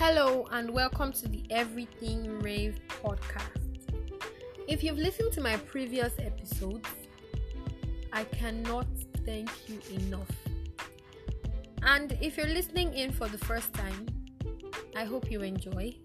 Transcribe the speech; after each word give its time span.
Hello, 0.00 0.46
and 0.52 0.70
welcome 0.70 1.12
to 1.14 1.26
the 1.26 1.42
Everything 1.50 2.38
Rave 2.38 2.78
podcast. 3.02 3.90
If 4.68 4.84
you've 4.84 4.96
listened 4.96 5.32
to 5.32 5.40
my 5.40 5.56
previous 5.56 6.12
episodes, 6.20 6.88
I 8.12 8.22
cannot 8.22 8.86
thank 9.26 9.50
you 9.68 9.80
enough. 9.96 10.30
And 11.82 12.16
if 12.20 12.36
you're 12.36 12.46
listening 12.46 12.94
in 12.94 13.10
for 13.10 13.26
the 13.26 13.38
first 13.38 13.74
time, 13.74 14.06
I 14.94 15.02
hope 15.02 15.32
you 15.32 15.42
enjoy. 15.42 15.96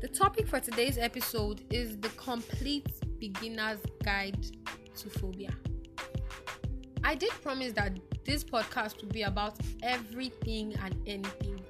The 0.00 0.08
topic 0.08 0.48
for 0.48 0.58
today's 0.58 0.98
episode 0.98 1.62
is 1.70 1.96
the 1.98 2.08
complete 2.10 2.90
beginner's 3.20 3.78
guide 4.02 4.44
to 4.96 5.08
phobia. 5.08 5.54
I 7.04 7.14
did 7.14 7.30
promise 7.42 7.72
that 7.74 7.96
this 8.24 8.42
podcast 8.42 9.00
would 9.02 9.12
be 9.12 9.22
about 9.22 9.54
everything 9.84 10.74
and 10.82 10.96
anything. 11.06 11.61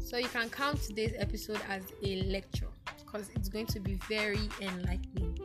So 0.00 0.16
you 0.16 0.28
can 0.28 0.50
count 0.50 0.82
today's 0.82 1.12
episode 1.18 1.60
as 1.68 1.84
a 2.02 2.22
lecture 2.22 2.66
because 2.98 3.30
it's 3.36 3.48
going 3.48 3.66
to 3.66 3.80
be 3.80 3.94
very 4.08 4.48
enlightening. 4.60 5.38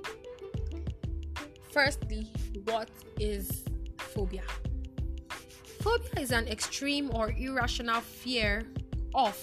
Firstly, 1.72 2.32
what 2.64 2.90
is 3.20 3.66
phobia? 3.98 4.44
Phobia 5.82 6.10
is 6.20 6.32
an 6.32 6.48
extreme 6.48 7.12
or 7.14 7.32
irrational 7.32 8.02
fear 8.02 8.64
of 9.14 9.40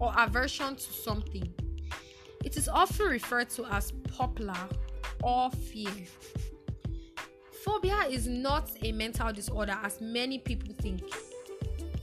or 0.00 0.12
aversion 0.18 0.76
to 0.76 0.92
something. 0.92 1.50
It 2.44 2.56
is 2.56 2.68
often 2.68 3.06
referred 3.06 3.48
to 3.50 3.64
as 3.66 3.92
popular 4.16 4.68
or 5.22 5.50
fear. 5.50 5.92
Phobia 7.64 8.06
is 8.10 8.26
not 8.26 8.70
a 8.82 8.92
mental 8.92 9.32
disorder 9.32 9.78
as 9.82 10.00
many 10.00 10.38
people 10.38 10.74
think. 10.80 11.02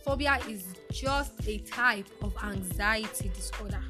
Phobia 0.06 0.38
is 0.48 0.64
just 0.92 1.32
a 1.48 1.58
type 1.58 2.06
of 2.22 2.36
anxiety 2.44 3.32
disorder. 3.34 3.82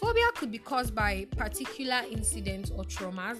Phobia 0.00 0.26
could 0.34 0.50
be 0.50 0.58
caused 0.58 0.96
by 0.96 1.28
particular 1.36 2.02
incidents 2.10 2.72
or 2.72 2.82
traumas, 2.82 3.38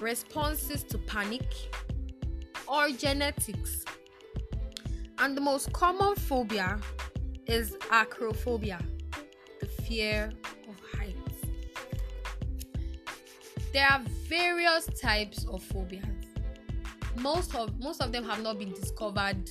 responses 0.00 0.84
to 0.84 0.98
panic, 0.98 1.42
or 2.68 2.88
genetics. 2.90 3.84
And 5.18 5.36
the 5.36 5.40
most 5.40 5.72
common 5.72 6.14
phobia 6.14 6.78
is 7.48 7.72
acrophobia, 7.90 8.80
the 9.58 9.66
fear 9.66 10.30
of 10.68 10.76
heights. 10.96 11.42
There 13.72 13.88
are 13.90 14.02
various 14.28 14.86
types 15.00 15.44
of 15.46 15.64
phobias. 15.64 16.04
Most 17.16 17.56
of 17.56 17.76
most 17.80 18.00
of 18.00 18.12
them 18.12 18.22
have 18.22 18.40
not 18.40 18.60
been 18.60 18.72
discovered, 18.72 19.50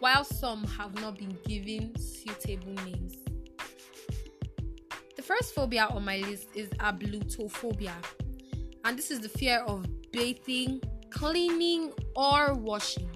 while 0.00 0.24
some 0.24 0.64
have 0.64 0.94
not 1.00 1.18
been 1.18 1.36
given 1.46 1.92
suitable 1.98 2.72
names. 2.84 3.16
The 5.16 5.22
first 5.22 5.54
phobia 5.54 5.86
on 5.90 6.04
my 6.04 6.18
list 6.18 6.48
is 6.54 6.68
ablutophobia, 6.80 7.94
and 8.84 8.96
this 8.96 9.10
is 9.10 9.20
the 9.20 9.28
fear 9.28 9.60
of 9.66 9.86
bathing, 10.12 10.80
cleaning, 11.10 11.92
or 12.14 12.54
washing. 12.54 13.10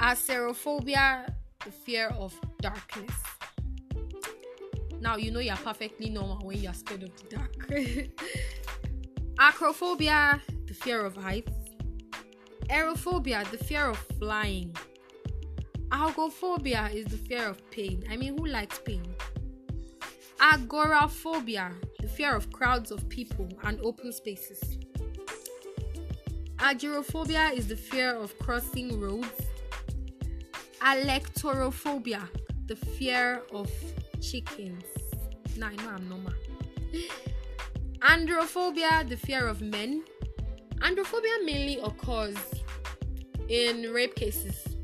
Acerophobia, 0.00 1.34
the 1.64 1.70
fear 1.70 2.08
of 2.08 2.38
darkness. 2.60 3.14
Now 5.00 5.16
you 5.16 5.30
know 5.30 5.40
you're 5.40 5.56
perfectly 5.56 6.10
normal 6.10 6.38
when 6.46 6.58
you're 6.58 6.74
scared 6.74 7.02
of 7.04 7.12
the 7.16 7.36
dark. 7.36 7.68
Acrophobia, 9.38 10.40
the 10.66 10.74
fear 10.74 11.04
of 11.04 11.16
heights. 11.16 11.63
Aerophobia, 12.68 13.48
the 13.50 13.58
fear 13.58 13.90
of 13.90 13.98
flying. 14.18 14.74
Algophobia 15.92 16.92
is 16.94 17.06
the 17.06 17.16
fear 17.16 17.48
of 17.48 17.70
pain. 17.70 18.04
I 18.10 18.16
mean, 18.16 18.36
who 18.38 18.46
likes 18.46 18.78
pain? 18.78 19.04
Agoraphobia, 20.40 21.72
the 22.00 22.08
fear 22.08 22.34
of 22.34 22.50
crowds 22.52 22.90
of 22.90 23.08
people 23.08 23.48
and 23.62 23.78
open 23.80 24.12
spaces. 24.12 24.78
Agyrophobia 26.58 27.52
is 27.52 27.68
the 27.68 27.76
fear 27.76 28.14
of 28.14 28.36
crossing 28.38 28.98
roads. 28.98 29.42
Alectorophobia, 30.80 32.26
the 32.66 32.76
fear 32.76 33.42
of 33.52 33.70
chickens. 34.20 34.84
Now 35.56 35.68
I 35.68 35.76
know 35.76 35.90
I'm 35.90 36.08
normal. 36.08 36.32
Androphobia, 38.00 39.08
the 39.08 39.16
fear 39.16 39.46
of 39.46 39.60
men. 39.60 40.04
Androphobia 40.80 41.44
mainly 41.44 41.78
occurs 41.78 42.36
in 43.48 43.92
rape 43.92 44.14
cases 44.14 44.76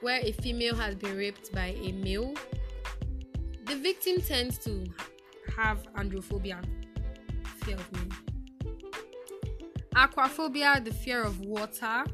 where 0.00 0.20
a 0.20 0.32
female 0.32 0.74
has 0.74 0.94
been 0.94 1.16
raped 1.16 1.52
by 1.52 1.76
a 1.80 1.92
male. 1.92 2.34
The 3.66 3.76
victim 3.76 4.20
tends 4.20 4.58
to 4.58 4.84
have 5.56 5.86
androphobia, 5.96 6.62
fear 7.58 7.76
of 7.76 7.92
men. 7.92 8.10
Aquaphobia, 9.94 10.84
the 10.84 10.92
fear 10.92 11.22
of 11.22 11.40
water. 11.40 12.04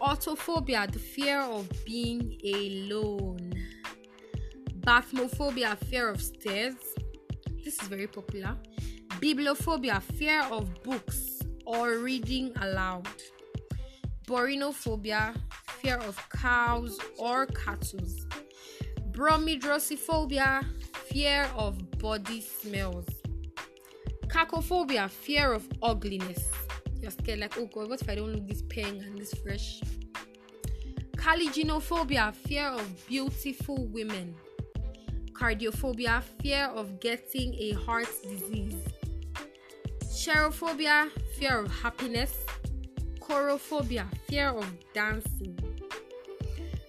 Autophobia, 0.00 0.90
the 0.90 0.98
fear 0.98 1.40
of 1.40 1.68
being 1.84 2.38
alone. 2.44 3.52
Bathmophobia, 4.80 5.76
fear 5.84 6.08
of 6.08 6.20
stairs. 6.22 6.74
This 7.64 7.80
is 7.80 7.88
very 7.88 8.06
popular. 8.06 8.56
Bibliophobia, 9.18 10.02
fear 10.02 10.42
of 10.50 10.82
books 10.82 11.40
or 11.66 11.98
reading 11.98 12.52
aloud. 12.60 13.06
Bovinophobia, 14.30 15.34
fear 15.80 15.96
of 15.96 16.16
cows 16.30 16.96
or 17.18 17.46
cattle. 17.46 18.06
Bromidrosophobia, 19.10 20.64
fear 21.08 21.50
of 21.56 21.98
body 21.98 22.40
smells. 22.40 23.06
Cacophobia, 24.28 25.10
fear 25.10 25.52
of 25.52 25.66
ugliness. 25.82 26.48
You're 27.02 27.10
scared, 27.10 27.40
like, 27.40 27.58
oh 27.58 27.66
god, 27.74 27.88
what 27.88 28.02
if 28.02 28.08
I 28.08 28.14
don't 28.14 28.32
look 28.32 28.46
this 28.46 28.62
pink 28.62 29.02
and 29.02 29.18
this 29.18 29.34
fresh? 29.34 29.80
Caligynephobia, 31.16 32.32
fear 32.32 32.68
of 32.68 33.06
beautiful 33.08 33.84
women. 33.86 34.36
Cardiophobia, 35.32 36.22
fear 36.40 36.66
of 36.66 37.00
getting 37.00 37.52
a 37.54 37.72
heart 37.72 38.06
disease. 38.22 38.76
Cherophobia, 40.04 41.10
fear 41.36 41.58
of 41.58 41.72
happiness. 41.82 42.32
Chorophobia, 43.30 44.08
fear 44.28 44.48
of 44.48 44.66
dancing. 44.92 45.56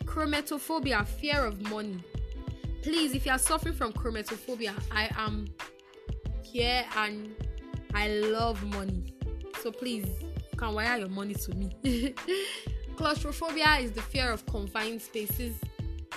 Chromatophobia, 0.05 1.07
fear 1.07 1.45
of 1.45 1.61
money. 1.69 2.03
Please, 2.81 3.13
if 3.13 3.27
you 3.27 3.31
are 3.31 3.37
suffering 3.37 3.75
from 3.75 3.93
chromatophobia, 3.93 4.73
I 4.91 5.11
am 5.17 5.47
here 6.41 6.83
and 6.97 7.35
I 7.93 8.07
love 8.07 8.63
money. 8.75 9.13
So 9.61 9.71
please, 9.71 10.07
you 10.23 10.57
can 10.57 10.73
wire 10.73 10.97
your 10.97 11.09
money 11.09 11.35
to 11.35 11.53
me. 11.53 12.15
Claustrophobia 12.95 13.77
is 13.79 13.91
the 13.91 14.01
fear 14.01 14.31
of 14.31 14.43
confined 14.47 14.99
spaces. 14.99 15.53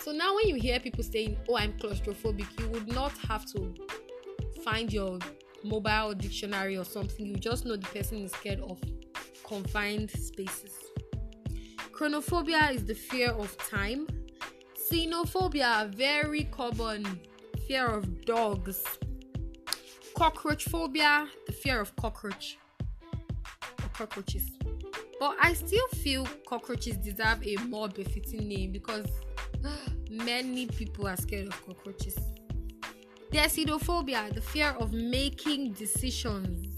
So 0.01 0.11
now 0.11 0.35
when 0.37 0.49
you 0.49 0.55
hear 0.55 0.81
people 0.81 1.05
saying, 1.05 1.37
"Oh, 1.51 1.59
I'm 1.59 1.75
claustrophobic," 1.75 2.49
you 2.59 2.69
would 2.71 2.89
not 2.89 3.13
have 3.29 3.45
to 3.53 3.75
find 4.65 4.91
your 4.91 5.19
mobile 5.63 6.15
dictionary 6.15 6.79
or 6.79 6.85
something. 6.87 7.27
You 7.27 7.37
just 7.37 7.67
know 7.67 7.77
the 7.77 7.89
person 7.89 8.25
is 8.25 8.33
scared 8.33 8.61
of 8.61 8.81
confined 9.55 10.11
spaces. 10.11 10.75
Chronophobia 11.93 12.75
is 12.75 12.85
the 12.85 12.95
fear 12.95 13.31
of 13.31 13.57
time. 13.71 14.09
Cynophobia, 14.87 15.95
very 15.95 16.45
common 16.61 17.21
fear 17.69 17.87
of 17.87 18.25
dogs. 18.25 18.83
Cockroach 20.17 20.65
phobia, 20.65 21.29
the 21.47 21.53
fear 21.53 21.81
of 21.81 21.95
cockroach 21.95 22.59
or 23.83 23.89
cockroaches. 23.93 24.47
But 25.21 25.37
I 25.41 25.53
still 25.55 25.89
feel 26.03 26.27
cockroaches 26.49 26.97
deserve 26.97 27.47
a 27.47 27.55
more 27.69 27.89
befitting 27.89 28.49
name 28.49 28.73
because 28.73 29.07
many 30.11 30.67
people 30.67 31.07
are 31.07 31.17
scared 31.17 31.47
of 31.47 31.67
cockroaches. 31.67 32.19
Decidophobia, 33.31 34.35
the 34.35 34.41
fear 34.41 34.71
of 34.81 34.93
making 34.93 35.75
decisions. 35.75 36.75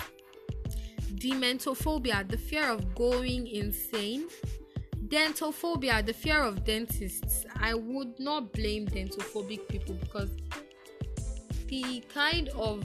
Dementophobia, 1.17 2.29
the 2.29 2.37
fear 2.37 2.69
of 2.71 2.95
going 2.95 3.47
insane. 3.47 4.29
Dentophobia, 5.09 6.05
the 6.05 6.13
fear 6.13 6.43
of 6.43 6.65
dentists. 6.65 7.47
I 7.61 7.75
would 7.75 8.19
not 8.19 8.53
blame 8.53 8.87
dentophobic 8.87 9.67
people 9.69 9.95
because 9.95 10.31
the 11.69 12.05
kind 12.13 12.49
of 12.51 12.85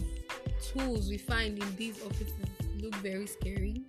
tools 0.61 1.09
we 1.09 1.17
find 1.17 1.61
in 1.61 1.75
these 1.75 2.01
offices 2.05 2.33
look 2.79 2.95
very 2.95 3.27
scary. 3.27 3.83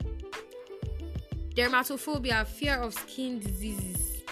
Dermatophobia, 1.54 2.46
fear 2.46 2.76
of 2.76 2.94
skin 2.94 3.38
diseases. 3.38 4.22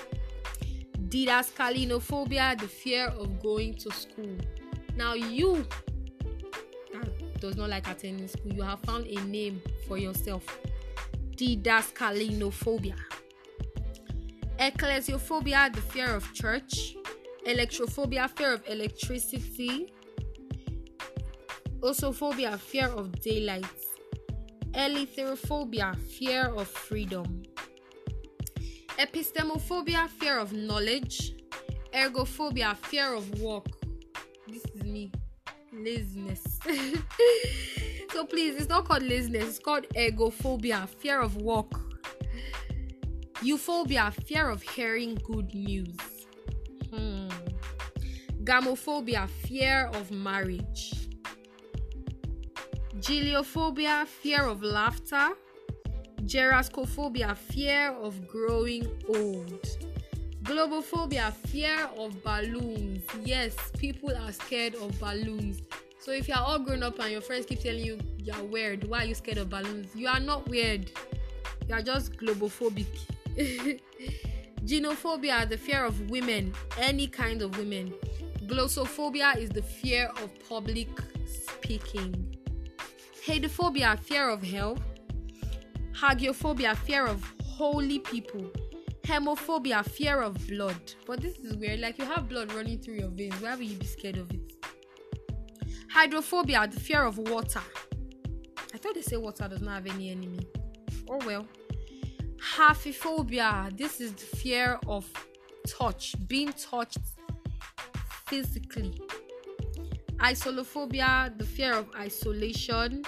Didascalinophobia, 1.08 2.58
the 2.58 2.68
fear 2.68 3.08
of 3.08 3.40
going 3.42 3.74
to 3.74 3.90
school. 3.92 4.36
Now, 4.96 5.14
you 5.14 5.66
does 7.40 7.56
not 7.56 7.68
like 7.70 7.88
attending 7.88 8.28
school, 8.28 8.52
you 8.52 8.62
have 8.62 8.80
found 8.80 9.06
a 9.06 9.24
name 9.24 9.62
for 9.88 9.98
yourself. 9.98 10.44
Didascalinophobia. 11.36 12.96
Ecclesiophobia, 14.58 15.72
the 15.74 15.80
fear 15.80 16.14
of 16.14 16.32
church. 16.34 16.96
electrophobia, 17.46 18.28
fear 18.28 18.52
of 18.52 18.62
electricity, 18.68 19.92
osophobia, 21.80 22.58
fear 22.58 22.88
of 22.88 23.18
daylight, 23.20 23.64
eleutherophobia, 24.72 25.96
fear 25.96 26.52
of 26.54 26.68
freedom, 26.68 27.42
epistemophobia, 28.98 30.08
fear 30.08 30.38
of 30.38 30.52
knowledge, 30.52 31.34
ergophobia, 31.94 32.76
fear 32.76 33.14
of 33.14 33.40
work. 33.40 33.66
Laziness. 35.82 36.60
so 38.12 38.24
please, 38.26 38.56
it's 38.56 38.68
not 38.68 38.84
called 38.84 39.02
laziness, 39.02 39.48
it's 39.48 39.58
called 39.58 39.86
ergophobia, 39.96 40.88
fear 40.88 41.20
of 41.20 41.36
work. 41.36 41.72
Euphobia, 43.42 44.12
fear 44.26 44.50
of 44.50 44.62
hearing 44.62 45.14
good 45.24 45.54
news. 45.54 45.96
Hmm. 46.92 47.28
Gamophobia, 48.44 49.28
fear 49.28 49.90
of 49.94 50.10
marriage. 50.10 51.08
Geliophobia, 52.98 54.06
fear 54.06 54.44
of 54.44 54.62
laughter. 54.62 55.30
Gerascophobia, 56.22 57.36
fear 57.36 57.92
of 57.92 58.28
growing 58.28 58.86
old. 59.08 59.66
Globophobia, 60.50 61.32
fear 61.32 61.88
of 61.96 62.24
balloons. 62.24 63.04
Yes, 63.24 63.54
people 63.78 64.10
are 64.16 64.32
scared 64.32 64.74
of 64.74 64.98
balloons. 64.98 65.62
So 66.00 66.10
if 66.10 66.26
you're 66.26 66.38
all 66.38 66.58
grown 66.58 66.82
up 66.82 66.98
and 66.98 67.12
your 67.12 67.20
friends 67.20 67.46
keep 67.46 67.60
telling 67.60 67.84
you 67.84 68.00
you're 68.18 68.42
weird, 68.42 68.82
why 68.88 69.04
are 69.04 69.04
you 69.04 69.14
scared 69.14 69.38
of 69.38 69.48
balloons? 69.48 69.94
You 69.94 70.08
are 70.08 70.18
not 70.18 70.48
weird. 70.48 70.90
You 71.68 71.76
are 71.76 71.82
just 71.82 72.16
globophobic. 72.16 72.88
Genophobia, 74.64 75.48
the 75.48 75.56
fear 75.56 75.84
of 75.84 76.10
women, 76.10 76.52
any 76.78 77.06
kind 77.06 77.42
of 77.42 77.56
women. 77.56 77.94
Glossophobia 78.46 79.36
is 79.36 79.50
the 79.50 79.62
fear 79.62 80.10
of 80.20 80.32
public 80.48 80.88
speaking. 81.26 82.36
Hadephobia, 83.24 84.00
fear 84.00 84.28
of 84.28 84.42
hell. 84.42 84.76
Hagiophobia, 85.92 86.76
fear 86.76 87.06
of 87.06 87.22
holy 87.40 88.00
people. 88.00 88.50
Hemophobia, 89.10 89.84
fear 89.84 90.22
of 90.22 90.46
blood. 90.46 90.94
But 91.04 91.20
this 91.20 91.36
is 91.38 91.56
weird. 91.56 91.80
Like 91.80 91.98
you 91.98 92.04
have 92.04 92.28
blood 92.28 92.52
running 92.52 92.78
through 92.78 92.94
your 92.94 93.08
veins. 93.08 93.34
Why 93.40 93.56
would 93.56 93.66
you 93.66 93.76
be 93.76 93.84
scared 93.84 94.16
of 94.16 94.30
it? 94.30 94.52
Hydrophobia, 95.90 96.68
the 96.68 96.78
fear 96.78 97.02
of 97.02 97.18
water. 97.18 97.60
I 98.72 98.78
thought 98.78 98.94
they 98.94 99.02
say 99.02 99.16
water 99.16 99.48
does 99.48 99.62
not 99.62 99.74
have 99.74 99.86
any 99.88 100.10
enemy. 100.10 100.46
Oh 101.10 101.18
well. 101.26 101.44
Haphephobia, 102.54 103.76
this 103.76 104.00
is 104.00 104.12
the 104.12 104.36
fear 104.36 104.78
of 104.86 105.04
touch, 105.66 106.14
being 106.28 106.52
touched 106.52 106.98
physically. 108.28 108.94
Isolophobia, 110.18 111.36
the 111.36 111.44
fear 111.44 111.74
of 111.74 111.88
isolation. 111.96 113.04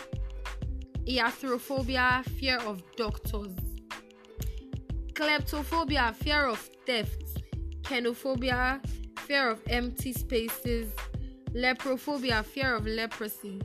Iatrophobia, 1.07 2.25
fear 2.25 2.59
of 2.59 2.83
doctors. 2.97 3.53
Kleptophobia, 5.13 6.15
fear 6.15 6.47
of 6.47 6.59
theft. 6.87 7.43
Kenophobia, 7.83 8.81
fear 9.21 9.51
of 9.51 9.61
empty 9.69 10.13
spaces. 10.13 10.91
Leprophobia, 11.55 12.45
fear 12.45 12.75
of 12.75 12.87
leprosy. 12.87 13.61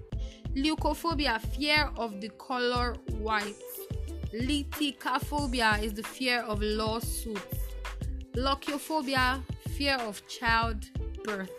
Leucophobia, 0.55 1.39
fear 1.55 1.89
of 1.97 2.19
the 2.19 2.29
color 2.38 2.95
white. 3.19 3.55
Liticaphobia 4.33 5.81
is 5.81 5.94
the 5.94 6.03
fear 6.03 6.41
of 6.41 6.61
lawsuits. 6.61 7.59
Lochiophobia, 8.33 9.41
fear 9.69 9.95
of 9.95 10.21
childbirth. 10.27 11.51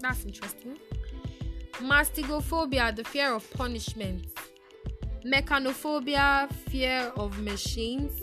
That's 0.00 0.24
interesting. 0.24 0.78
Mastigophobia, 1.80 2.94
the 2.94 3.04
fear 3.04 3.34
of 3.34 3.50
punishment. 3.50 4.37
Mechanophobia, 5.24 6.50
fear 6.70 7.12
of 7.16 7.38
machines. 7.40 8.22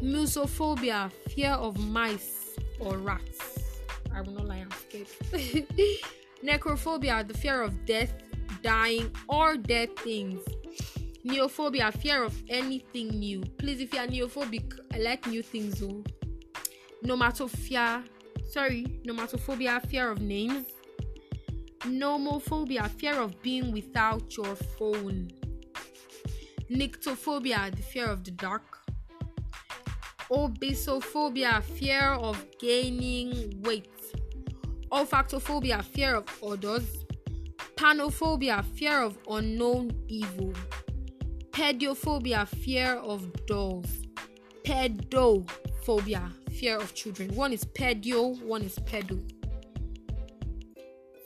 Musophobia, 0.00 1.12
fear 1.28 1.52
of 1.52 1.78
mice 1.78 2.56
or 2.80 2.98
rats. 2.98 3.68
I 4.12 4.22
will 4.22 4.32
not 4.32 4.46
lie, 4.48 4.64
I'm 4.64 4.70
scared. 4.70 5.06
Necrophobia, 6.44 7.26
the 7.26 7.34
fear 7.34 7.62
of 7.62 7.84
death, 7.86 8.12
dying, 8.62 9.10
or 9.28 9.56
dead 9.56 9.96
things. 9.98 10.40
Neophobia, 11.24 11.92
fear 11.96 12.24
of 12.24 12.34
anything 12.48 13.08
new. 13.08 13.42
Please, 13.58 13.80
if 13.80 13.92
you 13.94 14.00
are 14.00 14.06
neophobic, 14.06 14.76
I 14.92 14.98
like 14.98 15.26
new 15.26 15.42
things 15.42 15.78
though. 15.78 16.02
Nomatophobia, 17.04 18.02
sorry, 18.48 18.86
nomatophobia, 19.04 19.86
fear 19.86 20.10
of 20.10 20.20
names. 20.20 20.66
Nomophobia, 21.80 22.88
fear 22.88 23.20
of 23.20 23.40
being 23.42 23.70
without 23.70 24.36
your 24.36 24.56
phone. 24.56 25.30
Nyctophobia, 26.70 27.74
the 27.74 27.82
fear 27.82 28.06
of 28.06 28.24
the 28.24 28.30
dark. 28.30 28.78
Obesophobia, 30.30 31.62
fear 31.62 32.12
of 32.12 32.44
gaining 32.58 33.60
weight. 33.62 33.88
Olfactophobia, 34.90 35.82
fear 35.84 36.16
of 36.16 36.26
odors. 36.42 37.04
Panophobia, 37.76 38.64
fear 38.64 39.02
of 39.02 39.18
unknown 39.28 39.90
evil. 40.08 40.52
Pediophobia, 41.50 42.46
fear 42.46 42.94
of 42.94 43.30
dolls. 43.46 44.06
Pedophobia, 44.64 46.32
fear 46.52 46.78
of 46.78 46.94
children. 46.94 47.34
One 47.34 47.52
is 47.52 47.64
pedio, 47.64 48.40
one 48.42 48.62
is 48.62 48.76
pedo. 48.76 49.20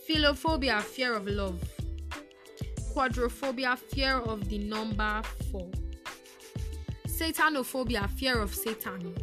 Philophobia, 0.08 0.80
fear 0.80 1.14
of 1.14 1.26
love. 1.26 1.75
Quadrophobia, 2.96 3.76
fear 3.76 4.16
of 4.20 4.48
the 4.48 4.56
number 4.56 5.20
four. 5.52 5.70
Satanophobia, 7.06 8.08
fear 8.08 8.40
of 8.40 8.54
Satan. 8.54 9.14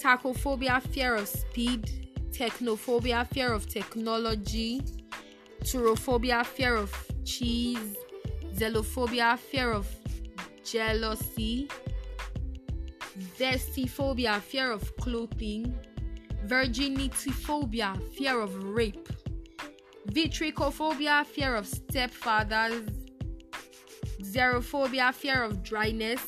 Tachophobia, 0.00 0.80
fear 0.80 1.16
of 1.16 1.28
speed. 1.28 2.08
Technophobia, 2.30 3.28
fear 3.28 3.52
of 3.52 3.68
technology. 3.68 4.80
Turophobia, 5.62 6.42
fear 6.46 6.74
of 6.74 6.90
cheese. 7.26 7.96
Zelophobia, 8.54 9.38
fear 9.38 9.72
of 9.72 9.86
jealousy. 10.64 11.68
Vestiphobia, 13.38 14.40
fear 14.40 14.72
of 14.72 14.96
clothing 14.96 15.78
virginityphobia, 16.46 18.02
fear 18.14 18.40
of 18.40 18.64
rape, 18.64 19.08
vitricophobia, 20.08 21.24
fear 21.26 21.54
of 21.54 21.66
stepfathers, 21.66 22.92
xerophobia, 24.22 25.12
fear 25.14 25.42
of 25.42 25.62
dryness, 25.62 26.24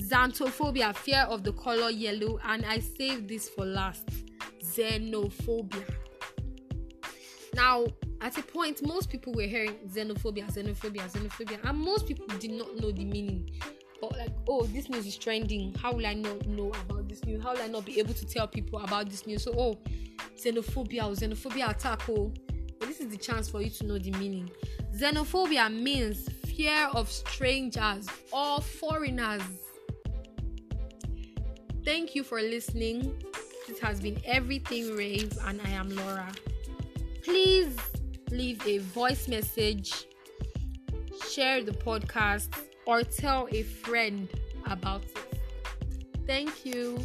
xanthophobia, 0.00 0.94
fear 0.94 1.20
of 1.28 1.44
the 1.44 1.52
color 1.52 1.90
yellow, 1.90 2.38
and 2.44 2.64
I 2.64 2.80
saved 2.80 3.28
this 3.28 3.48
for 3.48 3.64
last, 3.64 4.08
xenophobia. 4.62 5.84
Now, 7.54 7.86
at 8.20 8.36
a 8.38 8.42
point, 8.42 8.86
most 8.86 9.10
people 9.10 9.32
were 9.32 9.42
hearing 9.42 9.76
xenophobia, 9.88 10.52
xenophobia, 10.52 11.10
xenophobia, 11.10 11.58
and 11.64 11.78
most 11.78 12.06
people 12.06 12.26
did 12.38 12.50
not 12.50 12.76
know 12.76 12.92
the 12.92 13.04
meaning. 13.04 13.50
But 14.00 14.16
like 14.16 14.32
oh 14.48 14.64
this 14.64 14.88
news 14.88 15.06
is 15.06 15.16
trending. 15.16 15.74
How 15.74 15.92
will 15.92 16.06
i 16.06 16.14
not 16.14 16.46
know 16.46 16.72
about 16.84 17.08
this 17.08 17.22
news? 17.24 17.42
How 17.42 17.52
will 17.52 17.62
i 17.62 17.66
not 17.66 17.84
be 17.84 17.98
able 17.98 18.14
to 18.14 18.24
tell 18.24 18.48
people 18.48 18.78
about 18.80 19.10
this 19.10 19.26
news? 19.26 19.44
So 19.44 19.52
oh 19.56 19.78
xenophobia 20.36 21.02
oh, 21.02 21.10
xenophobia 21.10 21.70
attack 21.70 22.08
oh 22.08 22.32
but 22.80 22.88
this 22.88 23.00
is 23.00 23.08
the 23.08 23.16
chance 23.16 23.48
for 23.48 23.62
you 23.62 23.70
to 23.70 23.86
know 23.86 23.98
the 23.98 24.10
meaning 24.12 24.50
xenophobia 24.96 25.72
means 25.72 26.28
fear 26.46 26.88
of 26.94 27.08
strangers 27.08 28.08
or 28.32 28.60
foreigners 28.60 29.42
thank 31.84 32.16
you 32.16 32.24
for 32.24 32.40
listening 32.40 33.22
this 33.68 33.78
has 33.78 34.00
been 34.00 34.20
everything 34.24 34.96
rave 34.96 35.32
and 35.46 35.60
i 35.64 35.70
am 35.70 35.88
laura 35.94 36.32
please 37.22 37.76
leave 38.32 38.66
a 38.66 38.78
voice 38.78 39.28
message 39.28 40.06
share 41.30 41.62
the 41.62 41.72
podcast 41.72 42.48
or 42.86 43.02
tell 43.02 43.48
a 43.52 43.62
friend 43.62 44.28
about 44.66 45.02
it. 45.04 45.40
Thank 46.26 46.64
you. 46.66 46.98